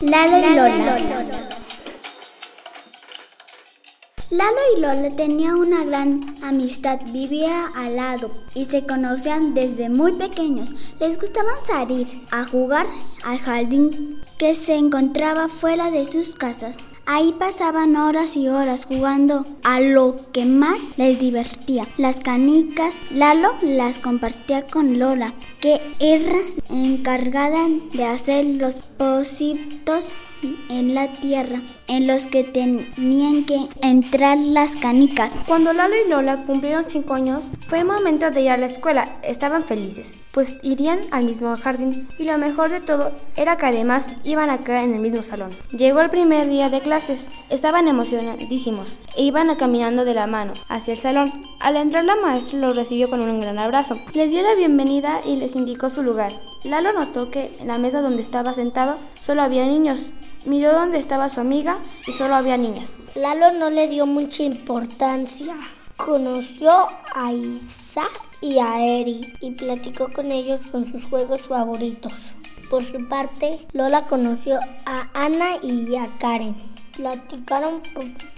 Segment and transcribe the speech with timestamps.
[0.00, 0.96] Lalo y Lola.
[4.30, 10.12] Lalo y Lola tenían una gran amistad, vivía al lado y se conocían desde muy
[10.12, 10.70] pequeños.
[10.98, 12.86] Les gustaban salir a jugar
[13.24, 16.76] al jardín que se encontraba fuera de sus casas.
[17.06, 21.86] Ahí pasaban horas y horas jugando a lo que más les divertía.
[21.98, 26.38] Las canicas, Lalo las compartía con Lola, que era
[26.70, 30.06] encargada de hacer los pocitos
[30.68, 35.32] en la tierra en los que tenían que entrar las canicas.
[35.46, 39.08] Cuando Lalo y Lola cumplieron 5 años, fue momento de ir a la escuela.
[39.22, 44.06] Estaban felices, pues irían al mismo jardín y lo mejor de todo era que además
[44.24, 45.50] iban a caer en el mismo salón.
[45.72, 50.94] Llegó el primer día de clases, estaban emocionadísimos e iban caminando de la mano hacia
[50.94, 51.32] el salón.
[51.60, 53.96] Al entrar la maestra los recibió con un gran abrazo.
[54.14, 56.32] Les dio la bienvenida y les indicó su lugar.
[56.64, 60.10] Lalo notó que en la mesa donde estaba sentado solo había niños.
[60.46, 62.96] Miró dónde estaba su amiga y solo había niñas.
[63.14, 65.54] Lalo no le dio mucha importancia.
[65.96, 68.04] Conoció a Isa
[68.40, 72.32] y a Eri y platicó con ellos con sus juegos favoritos.
[72.68, 76.73] Por su parte, Lola conoció a Ana y a Karen.
[76.96, 77.82] Platicaron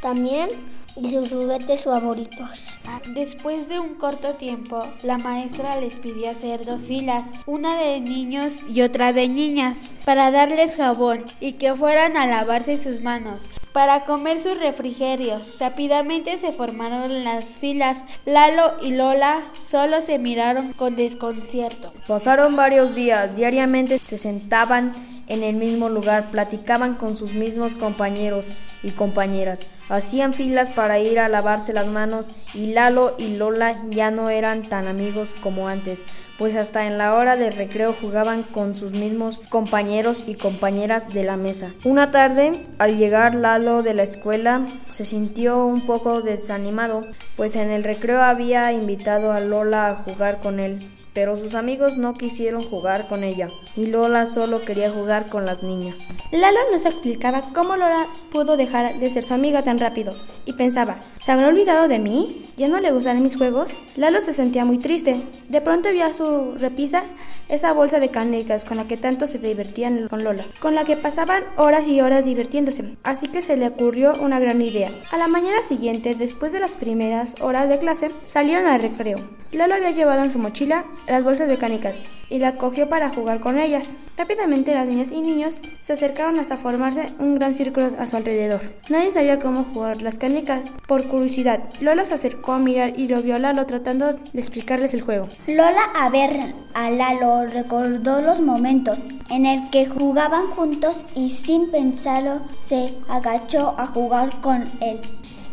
[0.00, 0.48] también
[0.96, 2.68] de sus juguetes favoritos.
[3.14, 8.54] Después de un corto tiempo, la maestra les pidió hacer dos filas, una de niños
[8.68, 14.04] y otra de niñas, para darles jabón y que fueran a lavarse sus manos, para
[14.04, 15.58] comer sus refrigerios.
[15.58, 17.98] Rápidamente se formaron las filas.
[18.24, 21.92] Lalo y Lola solo se miraron con desconcierto.
[22.06, 24.92] Pasaron varios días, diariamente se sentaban
[25.26, 28.46] en el mismo lugar, platicaban con sus mismos compañeros
[28.82, 34.10] y compañeras, hacían filas para ir a lavarse las manos y Lalo y Lola ya
[34.10, 36.04] no eran tan amigos como antes,
[36.38, 41.24] pues hasta en la hora de recreo jugaban con sus mismos compañeros y compañeras de
[41.24, 41.70] la mesa.
[41.84, 47.02] Una tarde, al llegar Lalo de la escuela, se sintió un poco desanimado,
[47.36, 50.80] pues en el recreo había invitado a Lola a jugar con él
[51.14, 55.62] pero sus amigos no quisieron jugar con ella y Lola solo quería jugar con las
[55.62, 56.08] niñas.
[56.32, 60.12] Lalo no se explicaba cómo Lola pudo dejar de ser su amiga tan rápido
[60.44, 62.42] y pensaba, ¿se habrá olvidado de mí?
[62.56, 63.72] ¿Ya no le gustan mis juegos?
[63.96, 65.16] Lalo se sentía muy triste.
[65.48, 67.04] De pronto vio a su repisa
[67.48, 70.96] esa bolsa de canicas con la que tanto se divertían con Lola, con la que
[70.96, 72.96] pasaban horas y horas divirtiéndose.
[73.02, 74.90] Así que se le ocurrió una gran idea.
[75.10, 79.18] A la mañana siguiente, después de las primeras horas de clase, salieron al recreo.
[79.52, 81.94] Lalo había llevado en su mochila las bolsas de canicas
[82.30, 83.84] y la cogió para jugar con ellas.
[84.16, 88.60] Rápidamente las niñas y niños se acercaron hasta formarse un gran círculo a su alrededor.
[88.88, 90.66] Nadie sabía cómo jugar las canicas.
[90.86, 94.94] Por curiosidad, Lola se acercó a mirar y lo vio a Lalo tratando de explicarles
[94.94, 95.28] el juego.
[95.46, 101.70] Lola a ver a Lalo recordó los momentos en el que jugaban juntos y sin
[101.70, 105.00] pensarlo se agachó a jugar con él.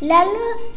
[0.02, 0.32] Lalo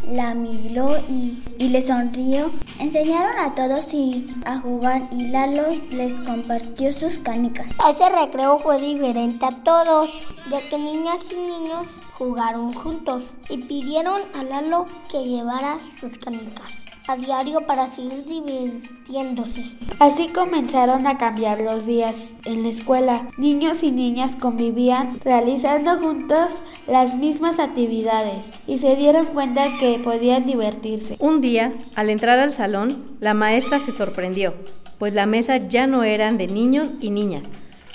[0.06, 2.50] la miró y, y, le sonrió.
[2.78, 7.70] Enseñaron a todos y a jugar y Lalo les compartió sus canicas.
[7.88, 10.10] Ese recreo fue diferente a todos,
[10.50, 16.84] ya que niñas y niños jugaron juntos y pidieron a Lalo que llevara sus canicas
[17.06, 19.64] a diario para seguir divirtiéndose.
[19.98, 23.28] Así comenzaron a cambiar los días en la escuela.
[23.36, 26.50] Niños y niñas convivían realizando juntos
[26.86, 31.16] las mismas actividades y se dieron cuenta que podían divertirse.
[31.18, 34.54] Un día, al entrar al salón, la maestra se sorprendió,
[34.98, 37.44] pues la mesa ya no eran de niños y niñas,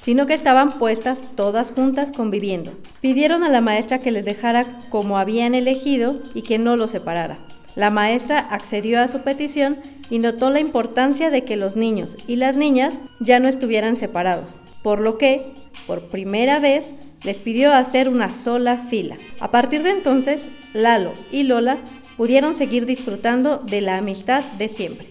[0.01, 2.73] sino que estaban puestas todas juntas conviviendo.
[3.01, 7.39] Pidieron a la maestra que les dejara como habían elegido y que no los separara.
[7.75, 9.77] La maestra accedió a su petición
[10.09, 14.59] y notó la importancia de que los niños y las niñas ya no estuvieran separados,
[14.81, 15.41] por lo que,
[15.87, 16.85] por primera vez,
[17.23, 19.17] les pidió hacer una sola fila.
[19.39, 20.41] A partir de entonces,
[20.73, 21.77] Lalo y Lola
[22.17, 25.07] pudieron seguir disfrutando de la amistad de siempre.